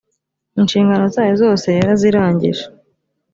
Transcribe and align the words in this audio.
inshingano 0.59 1.05
zayo 1.15 1.33
zose 1.43 1.67
yarazirangije. 1.79 2.63